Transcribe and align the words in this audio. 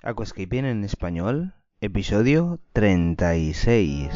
Aquascaping 0.00 0.64
en 0.64 0.84
español, 0.84 1.54
episodio 1.80 2.60
36. 2.72 4.12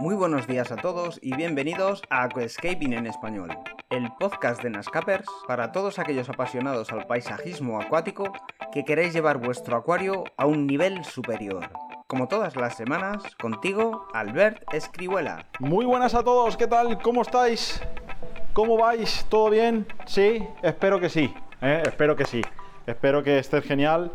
Muy 0.00 0.14
buenos 0.14 0.46
días 0.46 0.70
a 0.70 0.76
todos 0.76 1.18
y 1.22 1.34
bienvenidos 1.34 2.02
a 2.10 2.24
Aquascaping 2.24 2.92
en 2.92 3.06
español, 3.06 3.56
el 3.88 4.12
podcast 4.20 4.62
de 4.62 4.68
Nascapers 4.68 5.26
para 5.48 5.72
todos 5.72 5.98
aquellos 5.98 6.28
apasionados 6.28 6.92
al 6.92 7.06
paisajismo 7.06 7.80
acuático 7.80 8.30
que 8.72 8.84
queréis 8.84 9.12
llevar 9.12 9.38
vuestro 9.38 9.76
acuario 9.76 10.24
a 10.36 10.46
un 10.46 10.66
nivel 10.66 11.04
superior. 11.04 11.70
Como 12.06 12.28
todas 12.28 12.56
las 12.56 12.76
semanas, 12.76 13.22
contigo, 13.40 14.06
Albert 14.12 14.62
Escribuela. 14.72 15.46
Muy 15.58 15.84
buenas 15.84 16.14
a 16.14 16.22
todos, 16.22 16.56
¿qué 16.56 16.66
tal? 16.66 17.00
¿Cómo 17.02 17.22
estáis? 17.22 17.82
¿Cómo 18.52 18.76
vais? 18.76 19.26
¿Todo 19.28 19.50
bien? 19.50 19.86
Sí, 20.06 20.44
espero 20.62 21.00
que 21.00 21.08
sí. 21.08 21.34
¿eh? 21.62 21.82
Espero 21.84 22.14
que 22.14 22.24
sí. 22.24 22.42
Espero 22.86 23.22
que 23.22 23.38
estés 23.38 23.64
genial, 23.64 24.12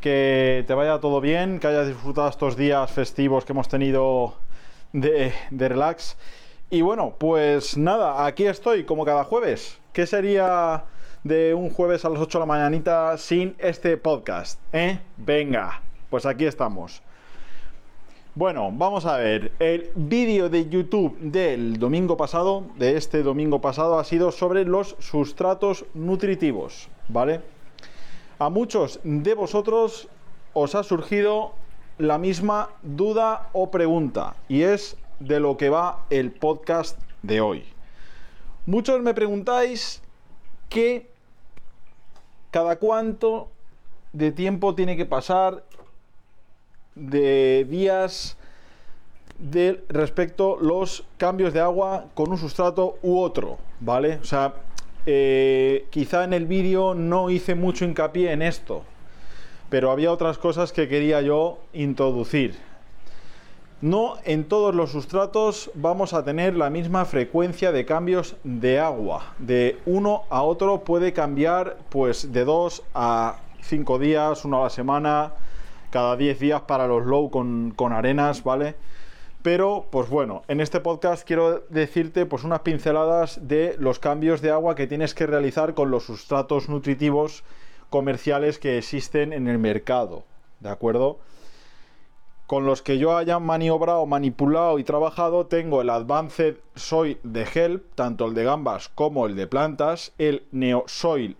que 0.00 0.64
te 0.66 0.74
vaya 0.74 1.00
todo 1.00 1.20
bien, 1.20 1.60
que 1.60 1.68
hayas 1.68 1.86
disfrutado 1.86 2.28
estos 2.28 2.56
días 2.56 2.90
festivos 2.90 3.44
que 3.44 3.52
hemos 3.52 3.68
tenido 3.68 4.34
de, 4.92 5.32
de 5.50 5.68
relax. 5.68 6.16
Y 6.70 6.80
bueno, 6.82 7.14
pues 7.18 7.76
nada, 7.76 8.26
aquí 8.26 8.46
estoy 8.46 8.84
como 8.84 9.04
cada 9.04 9.24
jueves. 9.24 9.78
¿Qué 9.92 10.06
sería 10.06 10.84
de 11.26 11.54
un 11.54 11.70
jueves 11.70 12.04
a 12.04 12.08
las 12.08 12.20
8 12.20 12.38
de 12.38 12.40
la 12.40 12.46
mañanita 12.46 13.16
sin 13.18 13.56
este 13.58 13.96
podcast? 13.96 14.60
¿Eh? 14.72 14.98
Venga, 15.16 15.82
pues 16.08 16.24
aquí 16.26 16.44
estamos. 16.44 17.02
Bueno, 18.34 18.70
vamos 18.72 19.06
a 19.06 19.16
ver. 19.16 19.52
El 19.58 19.90
vídeo 19.94 20.48
de 20.48 20.68
YouTube 20.68 21.18
del 21.18 21.78
domingo 21.78 22.16
pasado, 22.16 22.64
de 22.76 22.96
este 22.96 23.22
domingo 23.22 23.60
pasado, 23.60 23.98
ha 23.98 24.04
sido 24.04 24.30
sobre 24.30 24.64
los 24.64 24.94
sustratos 24.98 25.84
nutritivos, 25.94 26.88
¿vale? 27.08 27.40
A 28.38 28.50
muchos 28.50 29.00
de 29.02 29.34
vosotros 29.34 30.08
os 30.52 30.74
ha 30.74 30.82
surgido 30.82 31.54
la 31.98 32.18
misma 32.18 32.68
duda 32.82 33.48
o 33.52 33.70
pregunta, 33.70 34.36
y 34.48 34.62
es 34.62 34.96
de 35.18 35.40
lo 35.40 35.56
que 35.56 35.70
va 35.70 36.04
el 36.10 36.30
podcast 36.30 37.00
de 37.22 37.40
hoy. 37.40 37.64
Muchos 38.66 39.00
me 39.00 39.14
preguntáis 39.14 40.02
que 40.68 41.15
cada 42.56 42.76
cuánto 42.76 43.50
de 44.14 44.32
tiempo 44.32 44.74
tiene 44.74 44.96
que 44.96 45.04
pasar 45.04 45.62
de 46.94 47.66
días 47.68 48.38
de 49.38 49.84
respecto 49.90 50.56
los 50.58 51.04
cambios 51.18 51.52
de 51.52 51.60
agua 51.60 52.06
con 52.14 52.30
un 52.30 52.38
sustrato 52.38 52.96
u 53.02 53.18
otro, 53.18 53.58
¿vale? 53.80 54.20
O 54.22 54.24
sea, 54.24 54.54
eh, 55.04 55.84
quizá 55.90 56.24
en 56.24 56.32
el 56.32 56.46
vídeo 56.46 56.94
no 56.94 57.28
hice 57.28 57.54
mucho 57.54 57.84
hincapié 57.84 58.32
en 58.32 58.40
esto, 58.40 58.84
pero 59.68 59.90
había 59.90 60.10
otras 60.10 60.38
cosas 60.38 60.72
que 60.72 60.88
quería 60.88 61.20
yo 61.20 61.58
introducir. 61.74 62.54
No 63.82 64.14
en 64.24 64.44
todos 64.44 64.74
los 64.74 64.92
sustratos 64.92 65.70
vamos 65.74 66.14
a 66.14 66.24
tener 66.24 66.56
la 66.56 66.70
misma 66.70 67.04
frecuencia 67.04 67.72
de 67.72 67.84
cambios 67.84 68.36
de 68.42 68.80
agua. 68.80 69.34
De 69.38 69.78
uno 69.84 70.22
a 70.30 70.40
otro 70.40 70.80
puede 70.80 71.12
cambiar 71.12 71.76
pues 71.90 72.32
de 72.32 72.46
2 72.46 72.82
a 72.94 73.36
5 73.60 73.98
días, 73.98 74.46
uno 74.46 74.60
a 74.60 74.64
la 74.64 74.70
semana, 74.70 75.32
cada 75.90 76.16
10 76.16 76.40
días 76.40 76.62
para 76.62 76.86
los 76.86 77.04
low 77.04 77.30
con, 77.30 77.74
con, 77.76 77.92
arenas, 77.92 78.42
¿vale? 78.42 78.76
Pero, 79.42 79.84
pues 79.90 80.08
bueno, 80.08 80.42
en 80.48 80.62
este 80.62 80.80
podcast 80.80 81.26
quiero 81.26 81.64
decirte 81.68 82.24
pues 82.24 82.44
unas 82.44 82.60
pinceladas 82.60 83.46
de 83.46 83.76
los 83.78 83.98
cambios 83.98 84.40
de 84.40 84.52
agua 84.52 84.74
que 84.74 84.86
tienes 84.86 85.12
que 85.12 85.26
realizar 85.26 85.74
con 85.74 85.90
los 85.90 86.04
sustratos 86.04 86.70
nutritivos 86.70 87.44
comerciales 87.90 88.58
que 88.58 88.78
existen 88.78 89.34
en 89.34 89.48
el 89.48 89.58
mercado, 89.58 90.24
¿de 90.60 90.70
acuerdo? 90.70 91.18
Con 92.46 92.64
los 92.64 92.80
que 92.80 92.98
yo 92.98 93.16
haya 93.16 93.40
maniobrado, 93.40 94.06
manipulado 94.06 94.78
y 94.78 94.84
trabajado, 94.84 95.46
tengo 95.46 95.80
el 95.80 95.90
Advanced 95.90 96.58
Soil 96.76 97.18
de 97.24 97.42
Help, 97.42 97.94
tanto 97.96 98.26
el 98.26 98.34
de 98.34 98.44
gambas 98.44 98.88
como 98.88 99.26
el 99.26 99.34
de 99.34 99.48
plantas, 99.48 100.12
el 100.18 100.46
Neo 100.52 100.84
Soil, 100.86 101.36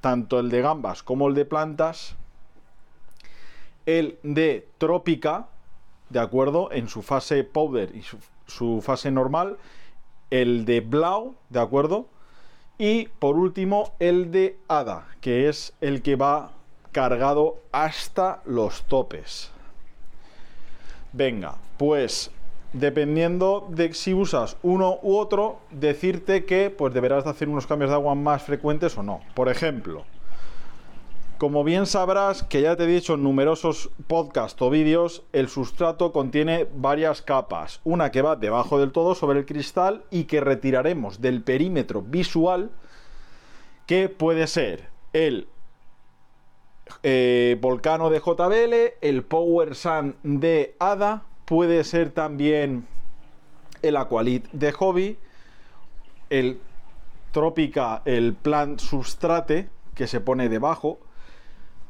tanto 0.00 0.38
el 0.38 0.48
de 0.48 0.62
gambas 0.62 1.02
como 1.02 1.26
el 1.26 1.34
de 1.34 1.44
plantas, 1.44 2.14
el 3.84 4.20
de 4.22 4.68
Trópica, 4.78 5.48
¿de 6.08 6.20
acuerdo? 6.20 6.70
En 6.70 6.86
su 6.86 7.02
fase 7.02 7.42
powder 7.42 7.92
y 7.92 8.02
su, 8.02 8.18
su, 8.46 8.80
fase 8.82 9.10
normal, 9.10 9.58
el 10.30 10.66
de 10.66 10.82
Blau, 10.82 11.34
¿de 11.48 11.58
acuerdo? 11.58 12.06
Y 12.78 13.08
por 13.18 13.36
último, 13.36 13.92
el 13.98 14.30
de 14.30 14.56
Hada, 14.68 15.08
que 15.20 15.48
es 15.48 15.74
el 15.80 16.02
que 16.02 16.14
va 16.14 16.52
cargado 16.92 17.58
hasta 17.72 18.40
los 18.44 18.84
topes. 18.84 19.50
Venga, 21.12 21.56
pues 21.76 22.30
dependiendo 22.72 23.66
de 23.70 23.92
si 23.94 24.14
usas 24.14 24.56
uno 24.62 24.98
u 25.02 25.16
otro, 25.16 25.58
decirte 25.70 26.44
que 26.44 26.70
pues 26.70 26.94
deberás 26.94 27.24
de 27.24 27.30
hacer 27.30 27.48
unos 27.48 27.66
cambios 27.66 27.90
de 27.90 27.96
agua 27.96 28.14
más 28.14 28.42
frecuentes 28.42 28.96
o 28.96 29.02
no. 29.02 29.20
Por 29.34 29.48
ejemplo, 29.48 30.04
como 31.40 31.64
bien 31.64 31.86
sabrás, 31.86 32.42
que 32.42 32.60
ya 32.60 32.76
te 32.76 32.84
he 32.84 32.86
dicho 32.86 33.14
en 33.14 33.22
numerosos 33.22 33.90
podcasts 34.06 34.60
o 34.60 34.68
vídeos, 34.68 35.22
el 35.32 35.48
sustrato 35.48 36.12
contiene 36.12 36.68
varias 36.76 37.22
capas. 37.22 37.80
Una 37.82 38.10
que 38.10 38.20
va 38.20 38.36
debajo 38.36 38.78
del 38.78 38.92
todo 38.92 39.14
sobre 39.14 39.38
el 39.38 39.46
cristal 39.46 40.04
y 40.10 40.24
que 40.24 40.40
retiraremos 40.40 41.22
del 41.22 41.42
perímetro 41.42 42.02
visual, 42.02 42.70
que 43.86 44.10
puede 44.10 44.46
ser 44.46 44.90
el 45.14 45.48
eh, 47.02 47.58
Volcano 47.60 48.10
de 48.10 48.20
JBL, 48.20 48.94
el 49.00 49.22
Power 49.22 49.74
Sun 49.74 50.16
de 50.22 50.74
Ada, 50.78 51.24
puede 51.44 51.84
ser 51.84 52.10
también 52.10 52.86
el 53.82 53.96
Aqualit 53.96 54.48
de 54.52 54.72
Hobby, 54.72 55.18
el 56.28 56.60
Tropica, 57.32 58.02
el 58.04 58.34
Plant 58.34 58.80
Substrate, 58.80 59.68
que 59.94 60.06
se 60.06 60.20
pone 60.20 60.48
debajo, 60.48 60.98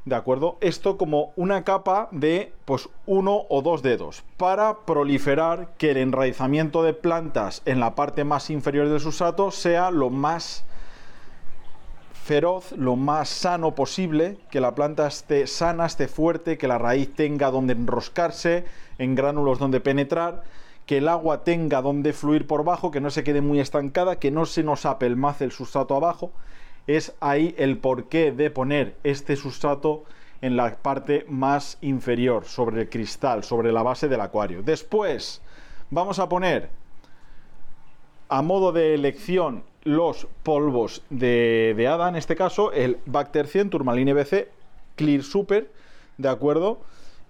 ¿de 0.05 0.15
acuerdo? 0.15 0.59
Esto 0.61 0.97
como 0.97 1.33
una 1.37 1.65
capa 1.65 2.09
de 2.11 2.53
pues 2.65 2.89
uno 3.07 3.43
o 3.49 3.63
dos 3.63 3.83
dedos 3.83 4.25
para 4.37 4.79
proliferar 4.81 5.75
que 5.79 5.91
el 5.91 5.99
enraizamiento 5.99 6.83
de 6.83 6.95
plantas 6.95 7.63
en 7.65 7.81
la 7.81 7.95
parte 7.95 8.25
más 8.25 8.51
inferior 8.51 8.89
del 8.89 9.01
sustrato 9.01 9.51
sea 9.51 9.91
lo 9.91 10.11
más 10.11 10.65
feroz, 12.31 12.71
lo 12.77 12.95
más 12.95 13.29
sano 13.29 13.75
posible, 13.75 14.37
que 14.53 14.61
la 14.61 14.77
planta 14.77 15.09
esté 15.09 15.49
sana, 15.49 15.87
esté 15.87 16.07
fuerte, 16.07 16.59
que 16.59 16.69
la 16.69 16.79
raíz 16.79 17.13
tenga 17.17 17.51
donde 17.51 17.73
enroscarse, 17.73 18.67
en 18.99 19.17
gránulos 19.17 19.59
donde 19.59 19.81
penetrar, 19.81 20.45
que 20.87 20.99
el 20.99 21.09
agua 21.09 21.43
tenga 21.43 21.83
donde 21.83 22.13
fluir 22.13 22.47
por 22.47 22.63
bajo, 22.63 22.93
que 22.93 23.01
no 23.01 23.11
se 23.11 23.25
quede 23.25 23.41
muy 23.41 23.59
estancada, 23.59 24.21
que 24.21 24.31
no 24.31 24.47
se 24.47 24.63
nos 24.63 24.87
apelmace 24.87 25.43
el 25.43 25.51
sustrato 25.51 25.97
abajo. 25.97 26.31
Es 26.87 27.15
ahí 27.19 27.53
el 27.59 27.79
porqué 27.79 28.31
de 28.31 28.49
poner 28.49 28.95
este 29.03 29.35
sustrato 29.35 30.05
en 30.41 30.57
la 30.57 30.77
parte 30.77 31.27
más 31.29 31.79
inferior, 31.81 32.45
sobre 32.45 32.83
el 32.83 32.89
cristal, 32.89 33.43
sobre 33.43 33.73
la 33.73 33.83
base 33.83 34.07
del 34.07 34.21
acuario. 34.21 34.63
Después 34.63 35.43
vamos 35.91 36.21
a 36.21 36.29
poner 36.29 36.71
a 38.31 38.43
modo 38.43 38.73
de 38.73 38.95
elección 38.95 39.65
los 39.85 40.27
polvos 40.43 41.03
de, 41.11 41.75
de 41.77 41.89
hada, 41.89 42.09
en 42.09 42.17
este 42.17 42.37
caso 42.37 42.73
el 42.73 42.99
Bacter 43.07 43.47
100 43.47 43.71
Turmaline 43.71 44.15
BC 44.15 44.49
Clear 44.97 45.23
Super, 45.23 45.71
¿de 46.19 46.29
acuerdo? 46.29 46.79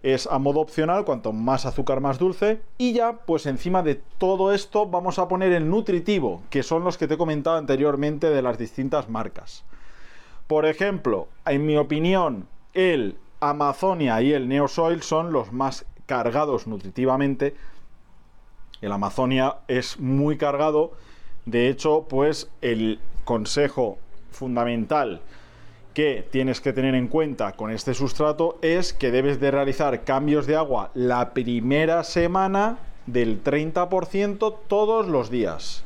Es 0.02 0.26
a 0.26 0.38
modo 0.38 0.60
opcional, 0.60 1.04
cuanto 1.04 1.32
más 1.32 1.66
azúcar 1.66 2.00
más 2.00 2.18
dulce. 2.18 2.60
Y 2.78 2.94
ya, 2.94 3.12
pues 3.12 3.46
encima 3.46 3.82
de 3.82 4.00
todo 4.18 4.52
esto 4.52 4.86
vamos 4.86 5.18
a 5.18 5.28
poner 5.28 5.52
el 5.52 5.68
nutritivo, 5.68 6.42
que 6.50 6.62
son 6.62 6.84
los 6.84 6.96
que 6.96 7.06
te 7.06 7.14
he 7.14 7.18
comentado 7.18 7.58
anteriormente 7.58 8.30
de 8.30 8.42
las 8.42 8.58
distintas 8.58 9.08
marcas. 9.08 9.64
Por 10.46 10.66
ejemplo, 10.66 11.28
en 11.46 11.66
mi 11.66 11.76
opinión, 11.76 12.48
el 12.74 13.16
Amazonia 13.40 14.20
y 14.22 14.32
el 14.32 14.48
Neosoil 14.48 15.02
son 15.02 15.32
los 15.32 15.52
más 15.52 15.86
cargados 16.06 16.66
nutritivamente. 16.66 17.54
El 18.80 18.92
Amazonia 18.92 19.56
es 19.68 19.98
muy 19.98 20.36
cargado 20.36 20.92
de 21.46 21.68
hecho, 21.68 22.06
pues 22.08 22.50
el 22.60 23.00
consejo 23.24 23.98
fundamental 24.30 25.20
que 25.94 26.24
tienes 26.30 26.60
que 26.60 26.72
tener 26.72 26.94
en 26.94 27.08
cuenta 27.08 27.52
con 27.52 27.70
este 27.70 27.94
sustrato 27.94 28.58
es 28.62 28.92
que 28.92 29.10
debes 29.10 29.40
de 29.40 29.50
realizar 29.50 30.04
cambios 30.04 30.46
de 30.46 30.56
agua 30.56 30.90
la 30.94 31.30
primera 31.30 32.04
semana 32.04 32.78
del 33.06 33.42
30% 33.42 34.54
todos 34.68 35.08
los 35.08 35.30
días. 35.30 35.82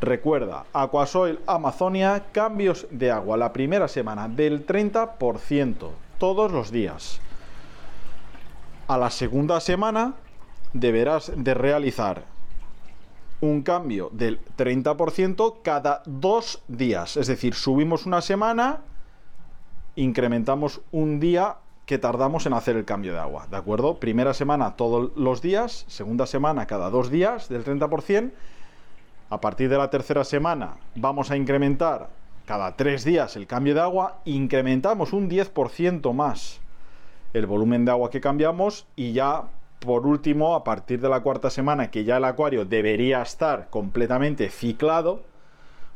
Recuerda, 0.00 0.64
Aquasoil 0.72 1.40
Amazonia, 1.46 2.24
cambios 2.32 2.86
de 2.90 3.10
agua 3.10 3.36
la 3.36 3.52
primera 3.52 3.88
semana 3.88 4.28
del 4.28 4.66
30% 4.66 5.88
todos 6.18 6.52
los 6.52 6.70
días. 6.70 7.20
A 8.86 8.98
la 8.98 9.10
segunda 9.10 9.60
semana 9.60 10.14
deberás 10.72 11.32
de 11.36 11.54
realizar 11.54 12.24
un 13.40 13.62
cambio 13.62 14.08
del 14.12 14.40
30% 14.56 15.62
cada 15.62 16.02
dos 16.06 16.62
días. 16.68 17.16
Es 17.16 17.26
decir, 17.26 17.54
subimos 17.54 18.06
una 18.06 18.20
semana, 18.20 18.80
incrementamos 19.96 20.80
un 20.92 21.18
día 21.18 21.56
que 21.86 21.98
tardamos 21.98 22.46
en 22.46 22.52
hacer 22.52 22.76
el 22.76 22.84
cambio 22.84 23.12
de 23.12 23.18
agua. 23.18 23.48
¿De 23.50 23.56
acuerdo? 23.56 23.98
Primera 23.98 24.32
semana 24.32 24.76
todos 24.76 25.10
los 25.16 25.42
días, 25.42 25.84
segunda 25.88 26.26
semana 26.26 26.66
cada 26.66 26.88
dos 26.88 27.10
días 27.10 27.48
del 27.48 27.64
30%. 27.64 28.30
A 29.28 29.40
partir 29.40 29.68
de 29.68 29.78
la 29.78 29.90
tercera 29.90 30.24
semana 30.24 30.76
vamos 30.94 31.30
a 31.30 31.36
incrementar 31.36 32.10
cada 32.46 32.76
tres 32.76 33.04
días 33.04 33.34
el 33.36 33.46
cambio 33.46 33.74
de 33.74 33.80
agua, 33.80 34.20
incrementamos 34.24 35.12
un 35.12 35.28
10% 35.28 36.12
más 36.12 36.60
el 37.32 37.46
volumen 37.46 37.84
de 37.84 37.90
agua 37.90 38.10
que 38.10 38.20
cambiamos 38.20 38.86
y 38.94 39.12
ya 39.12 39.44
por 39.84 40.06
último, 40.06 40.54
a 40.54 40.64
partir 40.64 41.00
de 41.00 41.08
la 41.08 41.20
cuarta 41.20 41.50
semana, 41.50 41.90
que 41.90 42.04
ya 42.04 42.16
el 42.16 42.24
acuario 42.24 42.64
debería 42.64 43.22
estar 43.22 43.68
completamente 43.68 44.48
ciclado, 44.48 45.22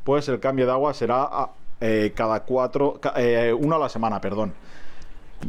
pues 0.04 0.28
el 0.28 0.40
cambio 0.40 0.66
de 0.66 0.72
agua 0.72 0.92
será 0.92 1.50
eh, 1.80 2.12
cada 2.14 2.40
cuatro, 2.40 3.00
eh, 3.16 3.54
uno 3.58 3.76
a 3.76 3.78
la 3.78 3.88
semana, 3.88 4.20
perdón. 4.20 4.52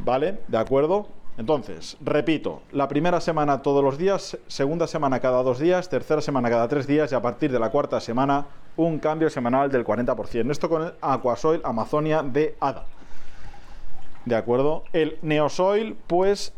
¿Vale? 0.04 0.40
¿De 0.48 0.58
acuerdo? 0.58 1.08
Entonces, 1.38 1.98
repito, 2.02 2.62
la 2.72 2.88
primera 2.88 3.22
semana 3.22 3.62
todos 3.62 3.84
los 3.84 3.98
días, 3.98 4.38
segunda 4.48 4.88
semana 4.88 5.20
cada 5.20 5.44
dos 5.44 5.60
días, 5.60 5.88
tercera 5.90 6.22
semana 6.22 6.50
cada 6.50 6.68
tres 6.68 6.88
días 6.88 7.12
y 7.12 7.16
a 7.16 7.22
partir 7.22 7.52
de 7.52 7.60
la 7.60 7.70
cuarta 7.70 8.00
semana 8.00 8.48
un 8.76 9.00
cambio 9.00 9.30
semanal 9.30 9.72
del 9.72 9.86
40%. 9.86 10.52
Esto 10.52 10.70
con 10.70 10.84
el 10.84 10.94
Aquasoil 11.02 11.62
Amazonia 11.64 12.24
de 12.24 12.56
ADA. 12.60 12.86
¿De 14.26 14.36
acuerdo? 14.36 14.84
El 14.94 15.20
Neosoil, 15.22 15.96
pues 16.08 16.54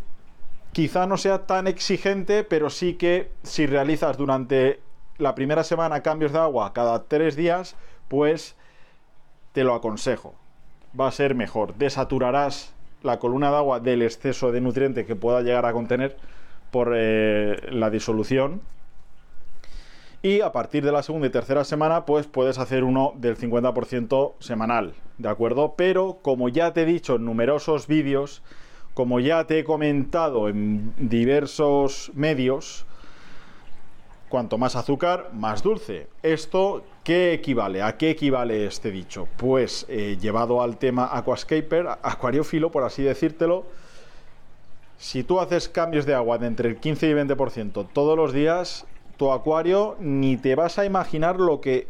quizá 0.80 1.06
no 1.06 1.18
sea 1.18 1.46
tan 1.46 1.68
exigente, 1.68 2.46
pero 2.46 2.70
sí 2.70 2.94
que 2.94 3.32
si 3.44 3.66
realizas 3.66 4.16
durante 4.16 4.80
la 5.18 5.36
primera 5.36 5.66
semana 5.66 6.02
cambios 6.02 6.32
de 6.32 6.40
agua 6.40 6.72
cada 6.72 7.04
tres 7.04 7.36
días, 7.36 7.76
pues 8.08 8.56
te 9.52 9.66
lo 9.66 9.74
aconsejo. 9.74 10.36
Va 10.98 11.10
a 11.10 11.12
ser 11.12 11.36
mejor. 11.36 11.76
Desaturarás 11.76 12.74
la 13.04 13.20
columna 13.20 13.50
de 13.50 13.58
agua 13.58 13.82
del 13.82 14.04
exceso 14.04 14.54
de 14.54 14.62
nutriente 14.62 15.06
que 15.06 15.18
pueda 15.18 15.42
llegar 15.42 15.66
a 15.66 15.74
contener 15.74 16.16
por 16.72 16.94
eh, 16.96 17.58
la 17.72 17.90
disolución. 17.90 18.62
Y 20.22 20.40
a 20.40 20.54
partir 20.54 20.86
de 20.86 20.94
la 20.94 21.04
segunda 21.04 21.28
y 21.28 21.30
tercera 21.30 21.66
semana, 21.66 22.06
pues 22.06 22.26
puedes 22.26 22.58
hacer 22.58 22.86
uno 22.86 23.12
del 23.18 23.36
50% 23.36 24.36
semanal, 24.40 24.94
¿de 25.18 25.28
acuerdo? 25.28 25.74
Pero 25.76 26.20
como 26.22 26.48
ya 26.48 26.72
te 26.72 26.84
he 26.84 26.86
dicho 26.86 27.18
en 27.18 27.26
numerosos 27.26 27.86
vídeos, 27.86 28.44
como 28.94 29.20
ya 29.20 29.46
te 29.46 29.60
he 29.60 29.64
comentado 29.64 30.50
en 30.50 30.94
diversos 30.98 32.12
medios, 32.14 32.86
cuanto 34.30 34.58
más 34.58 34.76
azúcar, 34.76 35.32
más 35.34 35.64
dulce. 35.64 36.08
¿Esto 36.22 36.84
qué 37.04 37.34
equivale? 37.34 37.82
¿A 37.82 37.98
qué 37.98 38.12
equivale 38.12 38.66
este 38.66 38.92
dicho? 38.92 39.28
Pues 39.38 39.86
eh, 39.90 40.18
llevado 40.22 40.62
al 40.62 40.78
tema 40.78 41.10
aquascaper, 41.12 41.88
acuariófilo, 42.02 42.72
por 42.72 42.84
así 42.84 43.04
decírtelo, 43.04 43.66
si 44.98 45.24
tú 45.24 45.40
haces 45.40 45.70
cambios 45.70 46.06
de 46.06 46.14
agua 46.14 46.38
de 46.38 46.48
entre 46.48 46.70
el 46.70 46.78
15 46.78 47.10
y 47.10 47.14
20% 47.14 47.88
todos 47.94 48.18
los 48.18 48.34
días, 48.34 48.86
tu 49.18 49.32
acuario 49.32 49.96
ni 50.00 50.38
te 50.38 50.56
vas 50.56 50.78
a 50.78 50.86
imaginar 50.86 51.40
lo 51.40 51.62
que 51.62 51.88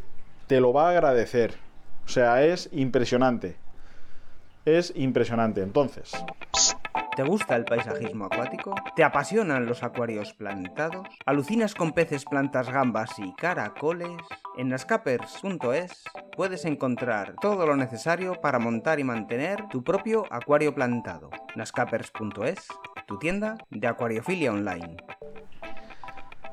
te 0.48 0.62
lo 0.62 0.74
va 0.74 0.88
a 0.88 0.92
agradecer. 0.92 1.57
O 2.06 2.10
sea, 2.10 2.45
es 2.45 2.69
impresionante. 2.72 3.56
Es 4.66 4.94
impresionante. 4.95 5.62
Entonces, 5.62 6.12
¿Te 7.19 7.25
gusta 7.25 7.57
el 7.57 7.66
paisajismo 7.66 8.27
acuático? 8.27 8.74
¿Te 8.95 9.04
apasionan 9.04 9.66
los 9.66 9.83
acuarios 9.83 10.33
plantados? 10.33 11.06
¿Alucinas 11.25 11.75
con 11.75 11.92
peces, 11.92 12.24
plantas, 12.24 12.71
gambas 12.71 13.10
y 13.19 13.33
caracoles? 13.33 14.21
En 14.56 14.69
nascapers.es 14.69 16.04
puedes 16.38 16.63
encontrar 16.63 17.36
todo 17.42 17.66
lo 17.66 17.75
necesario 17.75 18.36
para 18.39 18.57
montar 18.57 19.01
y 19.01 19.04
mantener 19.04 19.68
tu 19.68 19.83
propio 19.83 20.27
acuario 20.31 20.74
plantado. 20.74 21.30
nascapers.es, 21.57 22.69
tu 23.06 23.19
tienda 23.19 23.57
de 23.69 23.88
acuariofilia 23.88 24.54
online. 24.54 24.95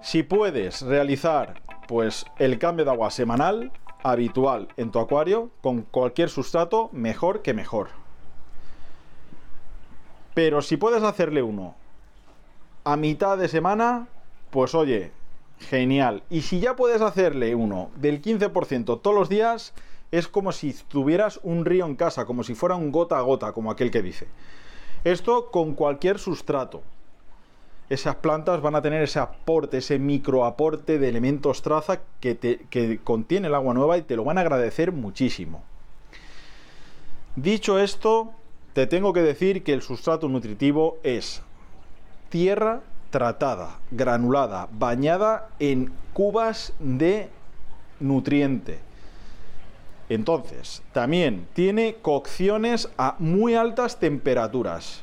Si 0.00 0.24
puedes 0.24 0.82
realizar 0.82 1.62
pues 1.86 2.26
el 2.40 2.58
cambio 2.58 2.84
de 2.84 2.90
agua 2.90 3.12
semanal 3.12 3.70
habitual 4.02 4.66
en 4.76 4.90
tu 4.90 4.98
acuario 4.98 5.52
con 5.60 5.82
cualquier 5.82 6.28
sustrato, 6.28 6.90
mejor 6.92 7.42
que 7.42 7.54
mejor. 7.54 8.05
Pero 10.36 10.60
si 10.60 10.76
puedes 10.76 11.02
hacerle 11.02 11.42
uno 11.42 11.74
a 12.84 12.98
mitad 12.98 13.38
de 13.38 13.48
semana, 13.48 14.06
pues 14.50 14.74
oye, 14.74 15.10
genial. 15.60 16.24
Y 16.28 16.42
si 16.42 16.60
ya 16.60 16.76
puedes 16.76 17.00
hacerle 17.00 17.54
uno 17.54 17.88
del 17.96 18.20
15% 18.20 19.00
todos 19.00 19.16
los 19.16 19.30
días, 19.30 19.72
es 20.12 20.28
como 20.28 20.52
si 20.52 20.74
tuvieras 20.88 21.40
un 21.42 21.64
río 21.64 21.86
en 21.86 21.96
casa, 21.96 22.26
como 22.26 22.44
si 22.44 22.54
fuera 22.54 22.74
un 22.74 22.92
gota 22.92 23.16
a 23.16 23.22
gota, 23.22 23.52
como 23.52 23.70
aquel 23.70 23.90
que 23.90 24.02
dice. 24.02 24.28
Esto 25.04 25.50
con 25.50 25.72
cualquier 25.72 26.18
sustrato. 26.18 26.82
Esas 27.88 28.16
plantas 28.16 28.60
van 28.60 28.74
a 28.74 28.82
tener 28.82 29.02
ese 29.02 29.20
aporte, 29.20 29.78
ese 29.78 29.98
microaporte 29.98 30.98
de 30.98 31.08
elementos 31.08 31.62
traza 31.62 32.00
que, 32.20 32.36
que 32.68 33.00
contiene 33.02 33.48
el 33.48 33.54
agua 33.54 33.72
nueva 33.72 33.96
y 33.96 34.02
te 34.02 34.16
lo 34.16 34.24
van 34.24 34.36
a 34.36 34.42
agradecer 34.42 34.92
muchísimo. 34.92 35.64
Dicho 37.36 37.78
esto, 37.78 38.34
te 38.76 38.86
tengo 38.86 39.14
que 39.14 39.22
decir 39.22 39.62
que 39.62 39.72
el 39.72 39.80
sustrato 39.80 40.28
nutritivo 40.28 40.98
es 41.02 41.40
tierra 42.28 42.82
tratada, 43.08 43.78
granulada, 43.90 44.68
bañada 44.70 45.48
en 45.58 45.94
cubas 46.12 46.74
de 46.78 47.30
nutriente. 48.00 48.78
Entonces, 50.10 50.82
también 50.92 51.48
tiene 51.54 51.96
cocciones 52.02 52.90
a 52.98 53.16
muy 53.18 53.54
altas 53.54 53.98
temperaturas. 53.98 55.00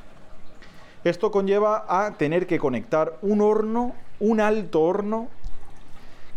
Esto 1.04 1.32
conlleva 1.32 1.84
a 1.90 2.12
tener 2.12 2.46
que 2.46 2.60
conectar 2.60 3.18
un 3.24 3.42
horno, 3.42 3.96
un 4.20 4.40
alto 4.40 4.84
horno, 4.84 5.30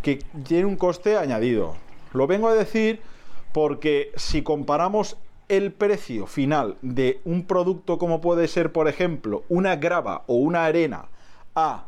que 0.00 0.20
tiene 0.42 0.64
un 0.64 0.76
coste 0.76 1.18
añadido. 1.18 1.76
Lo 2.14 2.26
vengo 2.26 2.48
a 2.48 2.54
decir 2.54 3.02
porque 3.52 4.10
si 4.16 4.40
comparamos 4.40 5.18
el 5.48 5.72
precio 5.72 6.26
final 6.26 6.76
de 6.82 7.20
un 7.24 7.44
producto 7.44 7.98
como 7.98 8.20
puede 8.20 8.48
ser, 8.48 8.72
por 8.72 8.88
ejemplo, 8.88 9.44
una 9.48 9.76
grava 9.76 10.24
o 10.26 10.34
una 10.34 10.64
arena 10.64 11.06
a 11.54 11.86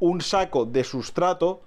un 0.00 0.20
saco 0.20 0.64
de 0.64 0.84
sustrato 0.84 1.62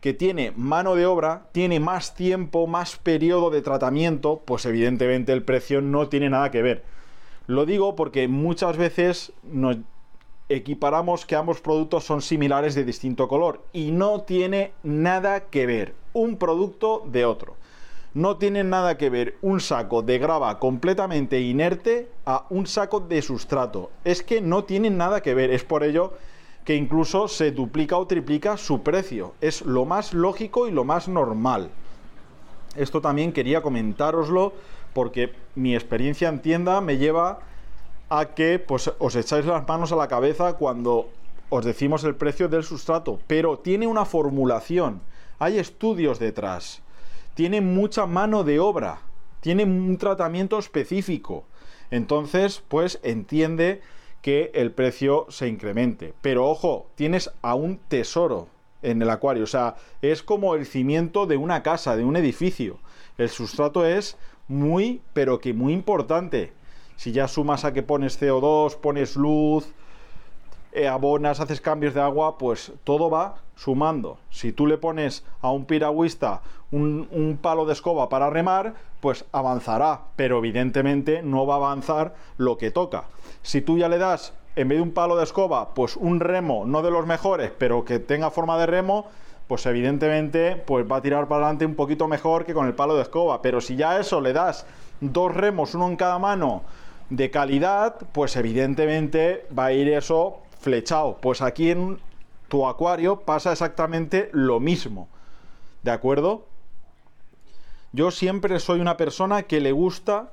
que 0.00 0.14
tiene 0.14 0.52
mano 0.56 0.94
de 0.94 1.06
obra, 1.06 1.48
tiene 1.52 1.78
más 1.78 2.14
tiempo, 2.14 2.66
más 2.66 2.96
periodo 2.96 3.50
de 3.50 3.62
tratamiento, 3.62 4.42
pues 4.44 4.64
evidentemente 4.64 5.32
el 5.32 5.42
precio 5.42 5.80
no 5.80 6.08
tiene 6.08 6.30
nada 6.30 6.50
que 6.50 6.62
ver. 6.62 6.84
Lo 7.46 7.66
digo 7.66 7.96
porque 7.96 8.26
muchas 8.26 8.76
veces 8.76 9.32
nos 9.42 9.76
equiparamos 10.48 11.26
que 11.26 11.36
ambos 11.36 11.60
productos 11.60 12.04
son 12.04 12.22
similares 12.22 12.74
de 12.74 12.84
distinto 12.84 13.28
color 13.28 13.62
y 13.72 13.92
no 13.92 14.22
tiene 14.22 14.72
nada 14.82 15.48
que 15.50 15.66
ver 15.66 15.94
un 16.12 16.36
producto 16.36 17.04
de 17.06 17.24
otro 17.24 17.56
no 18.14 18.36
tiene 18.38 18.64
nada 18.64 18.96
que 18.96 19.10
ver 19.10 19.36
un 19.40 19.60
saco 19.60 20.02
de 20.02 20.18
grava 20.18 20.58
completamente 20.58 21.40
inerte 21.40 22.08
a 22.26 22.44
un 22.50 22.66
saco 22.66 23.00
de 23.00 23.22
sustrato. 23.22 23.90
Es 24.04 24.22
que 24.22 24.40
no 24.40 24.64
tienen 24.64 24.96
nada 24.96 25.20
que 25.22 25.34
ver. 25.34 25.50
Es 25.50 25.64
por 25.64 25.84
ello 25.84 26.14
que 26.64 26.74
incluso 26.74 27.28
se 27.28 27.52
duplica 27.52 27.96
o 27.96 28.06
triplica 28.06 28.56
su 28.56 28.82
precio. 28.82 29.34
Es 29.40 29.62
lo 29.62 29.84
más 29.84 30.12
lógico 30.12 30.66
y 30.66 30.72
lo 30.72 30.84
más 30.84 31.08
normal. 31.08 31.70
Esto 32.76 33.00
también 33.00 33.32
quería 33.32 33.62
comentároslo 33.62 34.52
porque 34.92 35.32
mi 35.54 35.74
experiencia 35.74 36.28
en 36.28 36.42
tienda 36.42 36.80
me 36.80 36.98
lleva 36.98 37.40
a 38.08 38.26
que 38.26 38.58
pues, 38.58 38.92
os 38.98 39.14
echáis 39.14 39.46
las 39.46 39.66
manos 39.68 39.92
a 39.92 39.96
la 39.96 40.08
cabeza 40.08 40.54
cuando 40.54 41.08
os 41.48 41.64
decimos 41.64 42.02
el 42.02 42.16
precio 42.16 42.48
del 42.48 42.64
sustrato. 42.64 43.20
Pero 43.28 43.60
tiene 43.60 43.86
una 43.86 44.04
formulación. 44.04 45.00
Hay 45.38 45.58
estudios 45.58 46.18
detrás 46.18 46.82
tiene 47.34 47.60
mucha 47.60 48.06
mano 48.06 48.44
de 48.44 48.60
obra, 48.60 49.00
tiene 49.40 49.64
un 49.64 49.96
tratamiento 49.96 50.58
específico. 50.58 51.44
Entonces, 51.90 52.62
pues 52.68 53.00
entiende 53.02 53.80
que 54.22 54.50
el 54.54 54.72
precio 54.72 55.26
se 55.28 55.48
incremente. 55.48 56.14
Pero 56.20 56.48
ojo, 56.48 56.86
tienes 56.94 57.30
a 57.42 57.54
un 57.54 57.78
tesoro 57.78 58.48
en 58.82 59.02
el 59.02 59.10
acuario. 59.10 59.44
O 59.44 59.48
sea, 59.48 59.76
es 60.02 60.22
como 60.22 60.54
el 60.54 60.66
cimiento 60.66 61.26
de 61.26 61.36
una 61.36 61.62
casa, 61.62 61.96
de 61.96 62.04
un 62.04 62.16
edificio. 62.16 62.78
El 63.18 63.28
sustrato 63.28 63.84
es 63.84 64.16
muy, 64.48 65.00
pero 65.12 65.40
que 65.40 65.52
muy 65.52 65.72
importante. 65.72 66.52
Si 66.96 67.12
ya 67.12 67.28
sumas 67.28 67.64
a 67.64 67.72
que 67.72 67.82
pones 67.82 68.20
CO2, 68.20 68.76
pones 68.76 69.16
luz, 69.16 69.68
abonas, 70.88 71.40
haces 71.40 71.60
cambios 71.60 71.94
de 71.94 72.00
agua, 72.00 72.38
pues 72.38 72.72
todo 72.84 73.10
va 73.10 73.36
sumando. 73.56 74.18
Si 74.30 74.52
tú 74.52 74.66
le 74.66 74.78
pones 74.78 75.24
a 75.40 75.50
un 75.50 75.64
piragüista 75.64 76.42
un, 76.72 77.38
palo 77.40 77.66
de 77.66 77.72
escoba 77.72 78.08
para 78.08 78.30
remar, 78.30 78.74
pues 79.00 79.24
avanzará, 79.32 80.02
pero 80.16 80.38
evidentemente 80.38 81.22
no 81.22 81.46
va 81.46 81.54
a 81.54 81.56
avanzar 81.58 82.14
lo 82.36 82.56
que 82.58 82.70
toca. 82.70 83.04
Si 83.42 83.60
tú 83.60 83.78
ya 83.78 83.88
le 83.88 83.98
das, 83.98 84.32
en 84.56 84.68
vez 84.68 84.78
de 84.78 84.82
un 84.82 84.92
palo 84.92 85.16
de 85.16 85.24
escoba, 85.24 85.74
pues 85.74 85.96
un 85.96 86.20
remo, 86.20 86.64
no 86.66 86.82
de 86.82 86.90
los 86.90 87.06
mejores, 87.06 87.50
pero 87.56 87.84
que 87.84 87.98
tenga 87.98 88.30
forma 88.30 88.58
de 88.58 88.66
remo, 88.66 89.06
pues 89.48 89.66
evidentemente 89.66 90.54
pues 90.54 90.86
va 90.90 90.96
a 90.96 91.02
tirar 91.02 91.26
para 91.26 91.42
adelante 91.42 91.66
un 91.66 91.74
poquito 91.74 92.06
mejor 92.06 92.44
que 92.44 92.54
con 92.54 92.66
el 92.66 92.74
palo 92.74 92.94
de 92.94 93.02
escoba. 93.02 93.42
Pero 93.42 93.60
si 93.60 93.74
ya 93.74 93.98
eso 93.98 94.20
le 94.20 94.32
das 94.32 94.66
dos 95.00 95.34
remos, 95.34 95.74
uno 95.74 95.88
en 95.88 95.96
cada 95.96 96.18
mano, 96.18 96.62
de 97.08 97.30
calidad, 97.30 97.96
pues 98.12 98.36
evidentemente 98.36 99.46
va 99.56 99.66
a 99.66 99.72
ir 99.72 99.88
eso 99.88 100.38
flechado. 100.60 101.18
Pues 101.20 101.42
aquí 101.42 101.70
en 101.70 101.98
tu 102.48 102.66
acuario 102.66 103.20
pasa 103.20 103.52
exactamente 103.52 104.28
lo 104.32 104.60
mismo. 104.60 105.08
¿De 105.82 105.90
acuerdo? 105.90 106.46
Yo 107.92 108.10
siempre 108.10 108.60
soy 108.60 108.80
una 108.80 108.96
persona 108.96 109.42
que 109.44 109.60
le 109.60 109.72
gusta 109.72 110.32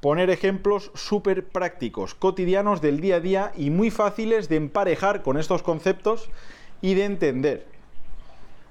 poner 0.00 0.30
ejemplos 0.30 0.90
súper 0.94 1.46
prácticos, 1.46 2.14
cotidianos 2.14 2.80
del 2.80 3.00
día 3.00 3.16
a 3.16 3.20
día 3.20 3.52
y 3.56 3.70
muy 3.70 3.90
fáciles 3.90 4.48
de 4.48 4.56
emparejar 4.56 5.22
con 5.22 5.38
estos 5.38 5.62
conceptos 5.62 6.28
y 6.80 6.94
de 6.94 7.04
entender. 7.04 7.66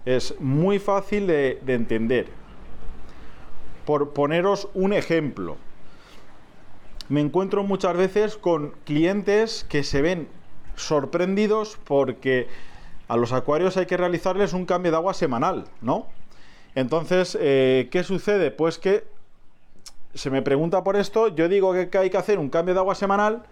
Es 0.06 0.40
muy 0.40 0.80
fácil 0.80 1.28
de, 1.28 1.60
de 1.66 1.74
entender. 1.74 2.28
Por 3.86 4.14
poneros 4.14 4.70
un 4.74 4.94
ejemplo, 4.94 5.58
me 7.08 7.22
encuentro 7.22 7.64
muchas 7.64 7.96
veces 7.96 8.38
con 8.38 8.72
clientes 8.84 9.66
que 9.70 9.84
se 9.84 10.02
ven 10.02 10.28
sorprendidos 10.76 11.78
porque 11.84 12.48
a 13.08 13.18
los 13.18 13.34
acuarios 13.34 13.78
hay 13.78 13.86
que 13.86 13.98
realizarles 13.98 14.54
un 14.54 14.66
cambio 14.66 14.92
de 14.92 14.98
agua 14.98 15.14
semanal, 15.14 15.66
¿no? 15.82 16.08
Entonces, 16.76 17.38
eh, 17.40 17.88
¿qué 17.92 18.04
sucede? 18.04 18.52
Pues 18.52 18.78
que 18.78 19.06
se 20.14 20.30
me 20.30 20.42
pregunta 20.42 20.84
por 20.84 20.96
esto, 20.96 21.28
yo 21.30 21.48
digo 21.48 21.74
que 21.74 21.98
hay 21.98 22.10
que 22.10 22.18
hacer 22.18 22.40
un 22.40 22.50
cambio 22.50 22.74
de 22.74 22.80
agua 22.80 22.96
semanal 22.96 23.44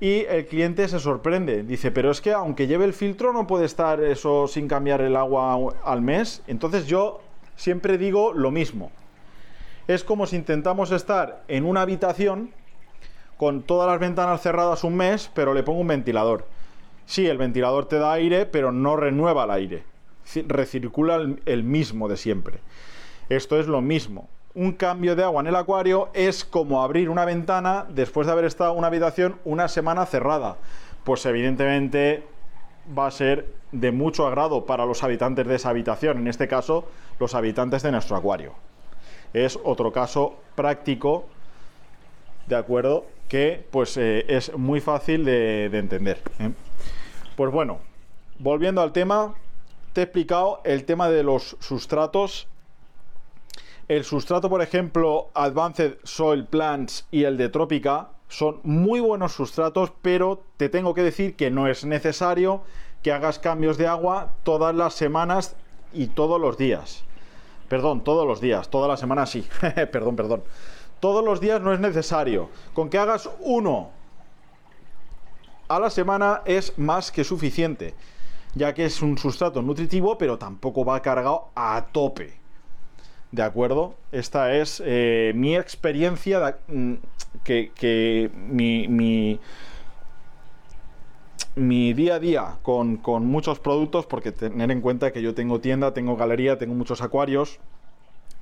y 0.00 0.24
el 0.28 0.46
cliente 0.46 0.86
se 0.88 0.98
sorprende. 0.98 1.62
Dice, 1.62 1.90
pero 1.90 2.10
es 2.10 2.20
que 2.20 2.32
aunque 2.32 2.66
lleve 2.66 2.84
el 2.84 2.92
filtro 2.92 3.32
no 3.32 3.46
puede 3.46 3.64
estar 3.64 4.02
eso 4.02 4.48
sin 4.48 4.68
cambiar 4.68 5.00
el 5.00 5.16
agua 5.16 5.74
al 5.84 6.02
mes. 6.02 6.42
Entonces 6.46 6.86
yo 6.86 7.20
siempre 7.56 7.96
digo 7.96 8.32
lo 8.32 8.50
mismo. 8.50 8.90
Es 9.86 10.02
como 10.02 10.26
si 10.26 10.36
intentamos 10.36 10.90
estar 10.90 11.44
en 11.48 11.64
una 11.64 11.82
habitación 11.82 12.52
con 13.36 13.62
todas 13.62 13.88
las 13.88 13.98
ventanas 13.98 14.42
cerradas 14.42 14.84
un 14.84 14.96
mes, 14.96 15.30
pero 15.34 15.54
le 15.54 15.62
pongo 15.62 15.80
un 15.80 15.88
ventilador. 15.88 16.46
Sí, 17.06 17.26
el 17.26 17.38
ventilador 17.38 17.86
te 17.86 17.98
da 17.98 18.12
aire, 18.12 18.46
pero 18.46 18.72
no 18.72 18.96
renueva 18.96 19.44
el 19.44 19.50
aire. 19.50 19.84
Recircula 20.46 21.16
el, 21.44 21.64
mismo 21.64 22.08
de 22.08 22.16
siempre. 22.16 22.60
Esto 23.28 23.58
es 23.58 23.66
lo 23.66 23.80
mismo. 23.80 24.28
Un 24.54 24.72
cambio 24.72 25.16
de 25.16 25.24
agua 25.24 25.40
en 25.42 25.48
el 25.48 25.56
acuario 25.56 26.08
es 26.14 26.44
como 26.44 26.82
abrir 26.82 27.10
una 27.10 27.24
ventana 27.24 27.86
después 27.88 28.26
de 28.26 28.32
haber 28.32 28.44
estado 28.44 28.72
en 28.72 28.78
una 28.78 28.86
habitación 28.86 29.36
una 29.44 29.68
semana 29.68 30.06
cerrada. 30.06 30.56
Pues 31.02 31.26
evidentemente 31.26 32.24
va 32.96 33.06
a 33.06 33.10
ser 33.10 33.52
de 33.72 33.92
mucho 33.92 34.26
agrado 34.26 34.64
para 34.64 34.86
los 34.86 35.02
habitantes 35.02 35.46
de 35.46 35.56
esa 35.56 35.70
habitación, 35.70 36.18
en 36.18 36.28
este 36.28 36.48
caso 36.48 36.86
los 37.18 37.34
habitantes 37.34 37.82
de 37.82 37.92
nuestro 37.92 38.16
acuario. 38.16 38.52
Es 39.32 39.58
otro 39.64 39.92
caso 39.92 40.36
práctico, 40.54 41.26
¿de 42.46 42.56
acuerdo? 42.56 43.04
Que 43.28 43.66
pues 43.70 43.96
eh, 43.96 44.24
es 44.28 44.56
muy 44.56 44.80
fácil 44.80 45.24
de, 45.24 45.66
entender. 45.66 46.20
¿eh? 46.38 46.52
Pues 47.36 47.52
bueno, 47.52 47.78
volviendo 48.38 48.80
al 48.80 48.92
tema, 48.92 49.34
te 49.92 50.02
he 50.02 50.04
explicado 50.04 50.60
el 50.64 50.84
tema 50.84 51.08
de 51.08 51.22
los 51.22 51.56
sustratos. 51.60 52.48
El 53.88 54.04
sustrato, 54.04 54.48
por 54.48 54.62
ejemplo, 54.62 55.28
Advanced 55.34 55.98
Soil 56.04 56.46
Plants 56.46 57.06
y 57.10 57.24
el 57.24 57.36
de 57.36 57.48
Tropica 57.48 58.10
son 58.28 58.60
muy 58.62 59.00
buenos 59.00 59.32
sustratos, 59.32 59.92
pero 60.02 60.42
te 60.56 60.68
tengo 60.68 60.94
que 60.94 61.02
decir 61.02 61.36
que 61.36 61.50
no 61.50 61.68
es 61.68 61.84
necesario 61.84 62.62
que 63.02 63.12
hagas 63.12 63.38
cambios 63.38 63.76
de 63.76 63.86
agua 63.86 64.32
todas 64.42 64.74
las 64.74 64.94
semanas 64.94 65.54
y 65.92 66.06
todos 66.08 66.40
los 66.40 66.56
días. 66.56 67.04
Perdón, 67.68 68.02
todos 68.02 68.26
los 68.26 68.40
días, 68.40 68.70
todas 68.70 68.88
las 68.88 69.00
semanas 69.00 69.30
sí. 69.30 69.46
perdón, 69.92 70.16
perdón. 70.16 70.42
Todos 71.04 71.22
los 71.22 71.38
días 71.38 71.60
no 71.60 71.74
es 71.74 71.80
necesario. 71.80 72.48
Con 72.72 72.88
que 72.88 72.96
hagas 72.96 73.28
uno 73.40 73.90
a 75.68 75.78
la 75.78 75.90
semana 75.90 76.40
es 76.46 76.78
más 76.78 77.12
que 77.12 77.24
suficiente, 77.24 77.92
ya 78.54 78.72
que 78.72 78.86
es 78.86 79.02
un 79.02 79.18
sustrato 79.18 79.60
nutritivo, 79.60 80.16
pero 80.16 80.38
tampoco 80.38 80.82
va 80.82 81.02
cargado 81.02 81.50
a 81.54 81.88
tope. 81.92 82.32
¿De 83.32 83.42
acuerdo? 83.42 83.96
Esta 84.12 84.54
es 84.54 84.82
eh, 84.82 85.32
mi 85.34 85.54
experiencia, 85.54 86.56
mm, 86.68 86.94
que, 87.44 88.30
mi, 88.34 88.88
mi, 91.54 91.92
día 91.92 92.14
a 92.14 92.18
día 92.18 92.56
con 92.62 93.26
muchos 93.26 93.58
productos, 93.58 94.06
porque 94.06 94.32
tener 94.32 94.70
en 94.70 94.80
cuenta 94.80 95.12
que 95.12 95.20
yo 95.20 95.34
tengo 95.34 95.60
tienda, 95.60 95.92
tengo 95.92 96.16
galería, 96.16 96.56
tengo 96.56 96.72
muchos 96.72 97.02
acuarios, 97.02 97.60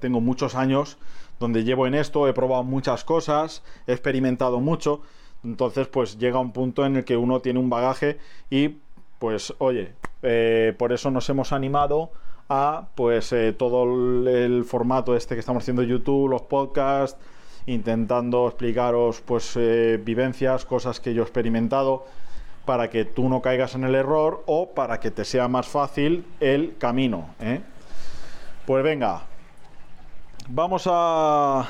tengo 0.02 0.21
muchos 0.21 0.56
años 0.56 0.99
donde 1.38 1.64
llevo 1.64 1.87
en 1.87 1.94
esto, 1.94 2.28
he 2.28 2.35
probado 2.35 2.64
muchas 2.64 3.04
cosas, 3.04 3.62
he 3.87 3.92
experimentado 3.92 4.61
mucho, 4.61 5.00
entonces 5.44 5.87
pues 5.87 6.18
llega 6.18 6.38
un 6.38 6.52
punto 6.52 6.85
en 6.85 6.97
el 6.97 7.04
que 7.04 7.16
uno 7.16 7.40
tiene 7.40 7.61
un 7.61 7.71
bagaje 7.71 8.18
y 8.50 8.76
pues 9.18 9.54
oye, 9.59 9.94
eh, 10.23 10.75
por 10.76 10.92
eso 10.92 11.11
nos 11.12 11.28
hemos 11.30 11.52
animado 11.52 12.11
a 12.49 12.88
pues 12.97 13.32
eh, 13.32 13.52
todo 13.52 13.85
el, 13.85 14.64
formato 14.64 15.14
este 15.16 15.35
que 15.35 15.40
estamos 15.40 15.62
haciendo 15.62 15.85
YouTube, 15.85 16.28
los 16.28 16.42
podcasts, 16.42 17.16
intentando 17.66 18.49
explicaros 18.49 19.21
pues 19.21 19.56
eh, 19.56 20.00
vivencias, 20.04 20.64
cosas 20.64 20.99
que 20.99 21.14
yo 21.14 21.23
he 21.23 21.25
experimentado 21.25 22.04
para 22.64 22.90
que 22.90 23.04
tú 23.04 23.28
no 23.28 23.40
caigas 23.40 23.76
en 23.76 23.85
el 23.85 23.94
error 23.94 24.42
o 24.47 24.71
para 24.71 24.99
que 24.99 25.12
te 25.12 25.25
sea 25.25 25.47
más 25.47 25.68
fácil 25.68 26.25
el 26.40 26.76
camino. 26.78 27.35
Pues 28.66 28.85
venga, 28.85 29.23
vamos 30.49 30.85
a, 30.87 31.69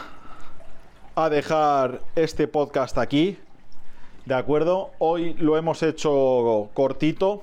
a 1.14 1.28
dejar 1.30 2.00
este 2.16 2.48
podcast 2.48 2.98
aquí. 2.98 3.38
¿De 4.24 4.34
acuerdo? 4.34 4.90
Hoy 4.98 5.34
lo 5.34 5.56
hemos 5.56 5.82
hecho 5.82 6.70
cortito 6.74 7.42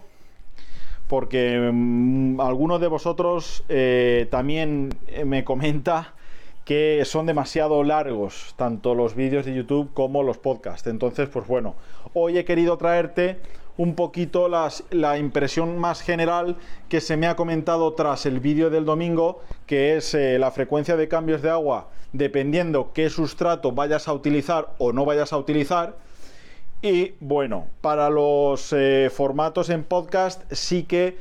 porque 1.08 1.70
mm, 1.72 2.40
algunos 2.40 2.80
de 2.80 2.88
vosotros 2.88 3.64
eh, 3.68 4.28
también 4.30 4.90
me 5.26 5.44
comenta 5.44 6.14
que 6.66 7.02
son 7.04 7.26
demasiado 7.26 7.84
largos, 7.84 8.54
tanto 8.56 8.94
los 8.94 9.16
vídeos 9.16 9.46
de 9.46 9.56
YouTube 9.56 9.92
como 9.94 10.22
los 10.22 10.38
podcasts. 10.38 10.88
Entonces, 10.88 11.28
pues 11.28 11.48
bueno, 11.48 11.76
hoy 12.14 12.38
he 12.38 12.46
querido 12.46 12.78
traerte 12.78 13.40
un 13.80 13.96
poquito 13.96 14.50
la 14.50 15.18
impresión 15.18 15.80
más 15.80 16.02
general 16.02 16.58
que 16.90 17.00
se 17.00 17.16
me 17.16 17.28
ha 17.28 17.38
comentado 17.38 17.94
tras 17.94 18.26
el 18.26 18.42
vídeo 18.42 18.70
del 18.70 18.84
domingo, 18.84 19.40
que 19.66 19.96
es 19.96 20.14
eh, 20.14 20.38
la 20.38 20.52
frecuencia 20.52 20.98
de 20.98 21.08
cambios 21.08 21.42
de 21.42 21.50
agua 21.50 21.88
dependiendo 22.12 22.92
qué 22.94 23.10
sustrato 23.10 23.72
vayas 23.72 24.10
a 24.10 24.14
utilizar 24.14 24.74
o 24.80 24.92
no 24.92 25.06
vayas 25.06 25.32
a 25.32 25.38
utilizar. 25.38 25.96
Y 26.82 27.14
bueno, 27.22 27.68
para 27.80 28.10
los 28.10 28.74
eh, 28.74 29.10
formatos 29.14 29.70
en 29.70 29.86
podcast 29.86 30.42
sí 30.52 30.84
que 30.84 31.18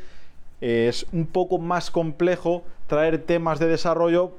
es 0.60 1.06
un 1.12 1.26
poco 1.26 1.58
más 1.58 1.92
complejo 1.92 2.64
traer 2.88 3.22
temas 3.22 3.60
de 3.60 3.68
desarrollo 3.68 4.32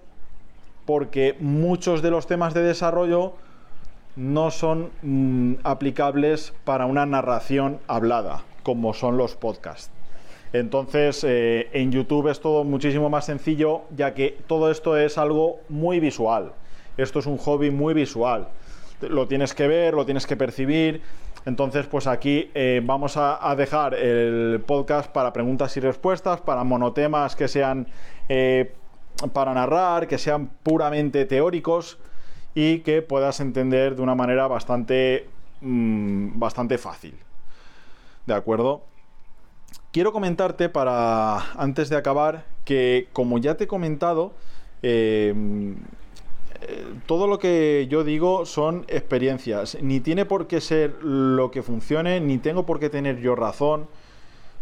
porque 0.86 1.38
muchos 1.40 2.02
de 2.02 2.12
los 2.12 2.28
temas 2.28 2.54
de 2.54 2.64
desarrollo 2.64 3.34
no 4.20 4.52
son 4.52 4.92
mm, 5.02 5.62
aplicables 5.64 6.54
para 6.66 6.86
una 6.86 7.06
narración 7.06 7.80
hablada, 7.88 8.44
como 8.64 8.94
son 8.94 9.16
los 9.16 9.38
podcasts. 9.38 9.92
Entonces, 10.52 11.24
eh, 11.24 11.70
en 11.72 11.94
YouTube 11.94 12.28
es 12.28 12.42
todo 12.42 12.66
muchísimo 12.66 13.10
más 13.10 13.26
sencillo, 13.26 13.84
ya 13.96 14.14
que 14.14 14.38
todo 14.46 14.72
esto 14.72 14.98
es 14.98 15.18
algo 15.18 15.62
muy 15.70 16.02
visual. 16.02 16.52
Esto 16.98 17.20
es 17.20 17.28
un 17.28 17.38
hobby 17.38 17.72
muy 17.72 17.94
visual. 17.94 18.50
Lo 19.00 19.26
tienes 19.28 19.54
que 19.54 19.68
ver, 19.70 19.94
lo 19.94 20.04
tienes 20.04 20.28
que 20.28 20.36
percibir. 20.36 21.02
Entonces, 21.46 21.88
pues 21.88 22.06
aquí 22.06 22.52
eh, 22.54 22.82
vamos 22.84 23.16
a, 23.16 23.56
dejar 23.56 23.94
el 23.94 24.62
podcast 24.66 25.10
para 25.10 25.32
preguntas 25.32 25.78
y 25.78 25.80
respuestas, 25.80 26.42
para 26.42 26.66
monotemas 26.66 27.38
que 27.38 27.48
sean 27.48 27.88
eh, 28.28 28.74
para 29.32 29.54
narrar, 29.54 30.08
que 30.08 30.18
sean 30.18 30.50
puramente 30.62 31.24
teóricos 31.26 32.00
y 32.56 32.79
que 32.79 33.01
puedas 33.01 33.39
entender 33.39 33.96
de 33.96 34.01
una 34.01 34.15
manera 34.15 34.48
bastante, 34.48 35.27
mm, 35.62 36.39
bastante 36.39 36.77
fácil. 36.77 37.15
¿De 38.25 38.34
acuerdo? 38.34 38.82
Quiero 39.91 40.12
comentarte 40.12 40.70
para, 40.70 41.51
antes 41.53 41.89
de 41.89 41.98
acabar, 41.98 42.46
que 42.65 43.08
como 43.13 43.38
ya 43.39 43.56
te 43.56 43.63
he 43.63 43.68
comentado, 43.68 44.34
eh, 44.84 45.34
eh, 46.62 46.86
todo 47.06 47.27
lo 47.27 47.39
que 47.39 47.88
yo 47.89 48.03
digo 48.03 48.46
son 48.46 48.86
experiencias. 48.88 49.77
Ni 49.82 50.00
tiene 50.00 50.25
por 50.25 50.48
qué 50.48 50.62
ser 50.62 51.03
lo 51.03 51.51
que 51.51 51.63
funcione, 51.63 52.20
ni 52.20 52.38
tengo 52.38 52.65
por 52.65 52.79
qué 52.79 52.89
tener 52.89 53.20
yo 53.20 53.36
razón, 53.36 53.88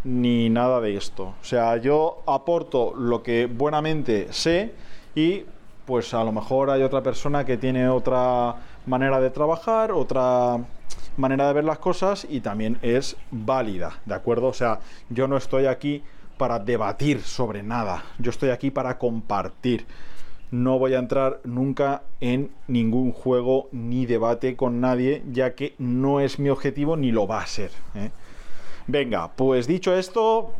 ni 0.04 0.50
nada 0.50 0.80
de 0.80 0.96
esto. 0.96 1.34
O 1.42 1.44
sea, 1.44 1.78
yo 1.78 2.22
aporto 2.28 2.94
lo 2.96 3.24
que 3.24 3.48
buenamente 3.48 4.32
sé 4.32 4.74
y 5.16 5.44
pues 5.88 6.14
a 6.14 6.22
lo 6.26 6.34
mejor 6.34 6.70
hay 6.70 6.84
otra 6.84 7.02
persona 7.02 7.46
que 7.46 7.56
tiene 7.56 7.88
otra 7.88 8.56
manera 8.86 9.22
de 9.22 9.30
trabajar, 9.30 9.94
otra 9.94 10.60
manera 11.16 11.48
de 11.48 11.54
ver 11.54 11.64
las 11.64 11.80
cosas 11.80 12.28
y 12.30 12.42
también 12.42 12.78
es 12.82 13.16
válida, 13.32 14.02
¿de 14.06 14.14
acuerdo? 14.14 14.48
O 14.48 14.54
sea, 14.54 14.80
yo 15.10 15.30
no 15.30 15.38
estoy 15.38 15.66
aquí 15.66 16.04
para 16.38 16.60
debatir 16.60 17.22
sobre 17.22 17.64
nada, 17.64 18.04
yo 18.20 18.32
estoy 18.32 18.50
aquí 18.50 18.70
para 18.70 18.98
compartir. 18.98 19.86
No 20.52 20.78
voy 20.78 20.94
a 20.94 21.00
entrar 21.00 21.40
nunca 21.46 22.04
en 22.20 22.52
ningún 22.68 23.14
juego 23.14 23.70
ni 23.72 24.06
debate 24.06 24.58
con 24.58 24.82
nadie, 24.82 25.24
ya 25.32 25.56
que 25.56 25.74
no 25.78 26.20
es 26.20 26.38
mi 26.38 26.50
objetivo 26.50 26.98
ni 26.98 27.14
lo 27.14 27.28
va 27.28 27.42
a 27.42 27.48
ser. 27.48 27.72
¿eh? 27.96 28.12
Venga, 28.88 29.32
pues 29.36 29.68
dicho 29.68 29.96
esto, 29.96 30.54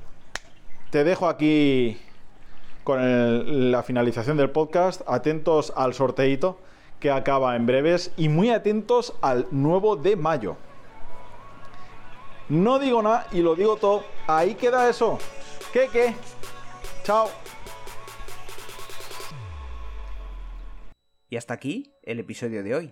te 0.90 1.04
dejo 1.04 1.28
aquí 1.28 1.98
con 2.88 3.70
la 3.70 3.84
finalización 3.84 4.38
del 4.38 4.50
podcast. 4.50 5.02
Atentos 5.08 5.74
al 5.76 5.94
sorteito 5.94 6.58
que 7.02 7.12
acaba 7.12 7.58
en 7.58 7.66
breves 7.66 8.14
y 8.16 8.30
muy 8.30 8.50
atentos 8.50 9.14
al 9.20 9.46
nuevo 9.52 9.98
de 9.98 10.16
mayo. 10.16 10.56
No 12.48 12.80
digo 12.80 13.02
nada 13.02 13.28
y 13.34 13.42
lo 13.42 13.56
digo 13.56 13.76
todo. 13.76 14.06
Ahí 14.26 14.56
queda 14.56 14.90
eso. 14.90 15.20
¿Qué 15.74 15.90
qué? 15.92 16.16
Chao. 17.04 17.28
Y 21.30 21.36
hasta 21.36 21.56
aquí 21.56 21.92
el 22.04 22.22
episodio 22.22 22.64
de 22.64 22.74
hoy. 22.74 22.92